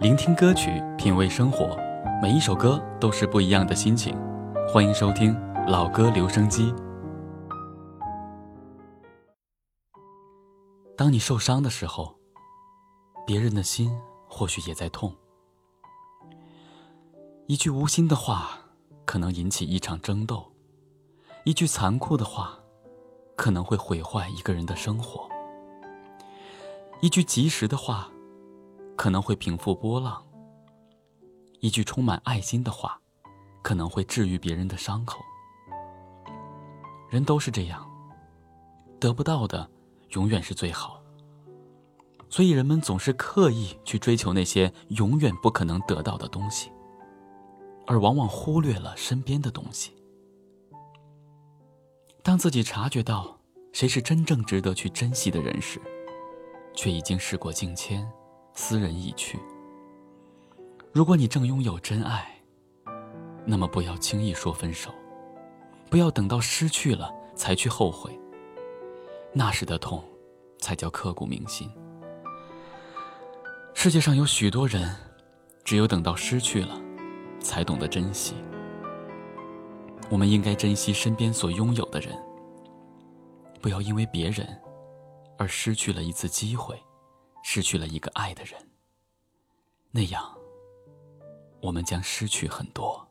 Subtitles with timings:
[0.00, 1.76] 聆听歌曲，品味生活，
[2.22, 4.16] 每一首歌都是不一样的心情。
[4.66, 5.38] 欢迎收听
[5.68, 6.74] 老歌留声机。
[10.96, 12.16] 当你受伤的时候，
[13.26, 13.94] 别人的心
[14.26, 15.14] 或许也在痛。
[17.46, 18.58] 一句无心的话，
[19.04, 20.50] 可能引起一场争斗；
[21.44, 22.58] 一句残酷的话，
[23.36, 25.28] 可能会毁坏一个人的生活；
[27.02, 28.10] 一句及时的话。
[29.00, 30.22] 可能会平复波浪。
[31.60, 33.00] 一句充满爱心的话，
[33.62, 35.18] 可能会治愈别人的伤口。
[37.08, 37.90] 人都是这样，
[39.00, 39.66] 得不到的
[40.10, 41.02] 永远是最好。
[42.28, 46.70] 所以人们总是刻意去追求那些永远不可能得到的东西，
[47.86, 49.92] 而往往忽略了身边的东西。
[52.22, 53.40] 当自己察觉到
[53.72, 55.80] 谁是真正值得去珍惜的人时，
[56.74, 58.06] 却已经事过境迁。
[58.60, 59.38] 斯人已去。
[60.92, 62.30] 如果你正拥有真爱，
[63.46, 64.90] 那么不要轻易说分手，
[65.88, 68.20] 不要等到失去了才去后悔。
[69.32, 70.04] 那时的痛，
[70.58, 71.70] 才叫刻骨铭心。
[73.72, 74.94] 世界上有许多人，
[75.64, 76.78] 只有等到失去了，
[77.40, 78.34] 才懂得珍惜。
[80.10, 82.14] 我们应该珍惜身边所拥有的人，
[83.62, 84.46] 不要因为别人，
[85.38, 86.78] 而失去了一次机会。
[87.42, 88.54] 失去了一个爱的人，
[89.90, 90.22] 那样，
[91.60, 93.06] 我们将失去很多。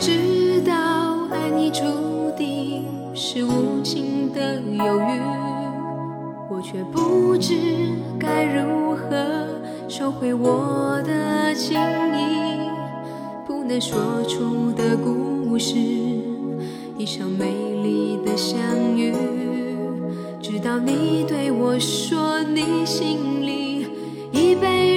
[0.00, 5.53] 知道爱你注定是无情的忧郁。
[6.64, 7.54] 却不知
[8.18, 9.46] 该如何
[9.86, 12.58] 收回我的情意，
[13.46, 15.76] 不能说出的故事，
[16.96, 17.44] 一场美
[17.82, 18.58] 丽的相
[18.96, 19.12] 遇，
[20.40, 23.86] 直到你对我说你心里
[24.32, 24.93] 已被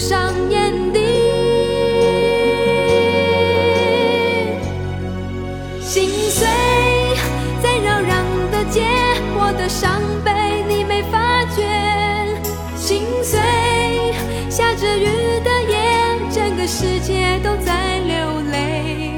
[0.00, 0.98] 上眼底
[5.78, 6.48] 心碎
[7.62, 8.80] 在扰攘的街
[9.36, 11.66] 我的伤悲你没发觉？
[12.74, 13.38] 心碎
[14.48, 15.04] 下着雨
[15.44, 15.76] 的夜
[16.30, 19.12] 整个世界都在流泪。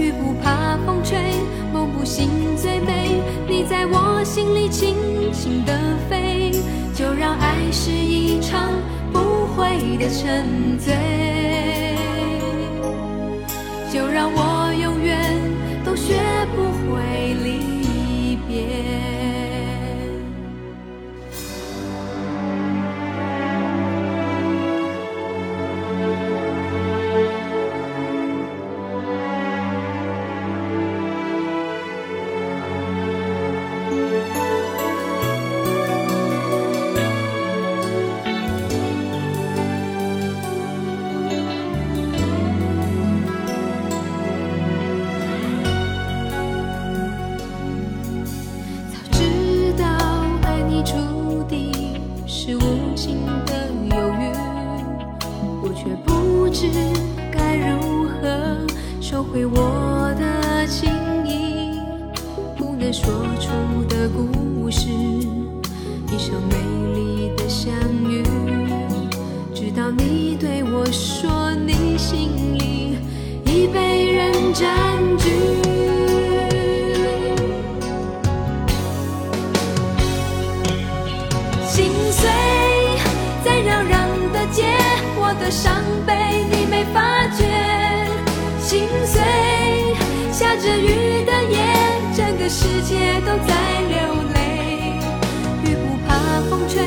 [0.00, 1.16] 雨不怕风吹
[1.72, 4.96] 梦不醒最美你在我心里轻
[5.32, 5.78] 轻的
[6.10, 6.47] 飞。
[9.80, 11.27] 你的沉醉，
[57.32, 58.58] 该如何
[59.00, 60.90] 收回我的情
[61.26, 61.80] 意，
[62.56, 63.50] 不能说出
[63.88, 66.56] 的故事，一场美
[66.94, 67.72] 丽的相
[68.10, 68.22] 遇，
[69.54, 72.96] 直到你对我说你心里
[73.44, 74.66] 已被人占
[75.18, 75.97] 据。
[90.48, 91.58] 下着雨的夜，
[92.16, 93.52] 整个世界都在
[93.82, 93.98] 流
[94.32, 94.38] 泪。
[95.62, 96.82] 雨不怕风吹，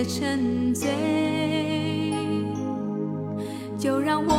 [0.00, 0.88] 的沉醉，
[3.78, 4.32] 就让我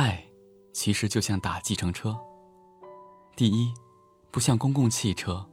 [0.00, 0.24] 爱，
[0.72, 2.18] 其实就像打计程车。
[3.36, 3.70] 第一，
[4.30, 5.46] 不像公共汽车，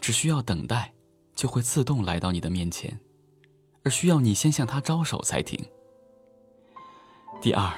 [0.00, 0.92] 只需要等待，
[1.36, 2.98] 就会自动来到你的面前，
[3.84, 5.64] 而需要你先向它招手才停。
[7.40, 7.72] 第二，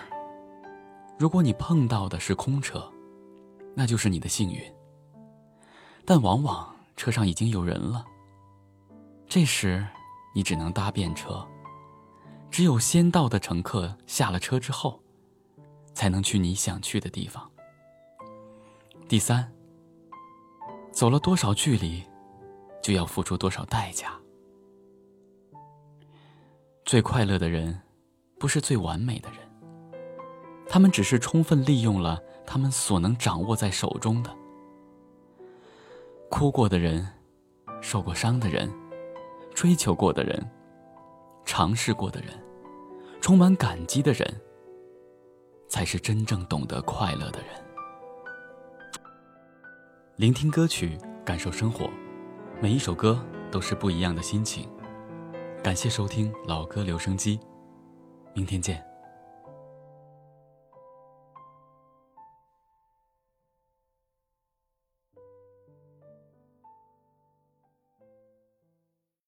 [1.18, 2.90] 如果你碰到的是空车，
[3.74, 4.62] 那就是你的幸运。
[6.06, 8.06] 但往往车上已经有人了，
[9.28, 9.86] 这时
[10.34, 11.46] 你只能搭便车，
[12.50, 14.98] 只有先到的乘客下了车之后。
[15.94, 17.50] 才能去你想去的地方。
[19.08, 19.50] 第三，
[20.90, 22.02] 走了多少距离，
[22.82, 24.12] 就要付出多少代价。
[26.84, 27.80] 最快乐的人，
[28.38, 29.38] 不是最完美的人，
[30.68, 34.30] 他们只是充分利用了他们所能掌握在手中的。
[36.28, 37.06] 哭过的人，
[37.80, 38.70] 受过伤的人，
[39.54, 40.50] 追求过的人，
[41.44, 42.30] 尝试过的人，
[43.20, 44.40] 充满感激的人。
[45.74, 47.48] 才是真正懂得快乐的人。
[50.14, 51.90] 聆听歌曲，感受生活，
[52.62, 54.68] 每一首歌都是不一样的心情。
[55.64, 57.40] 感谢收听老歌留声机，
[58.34, 58.93] 明天见。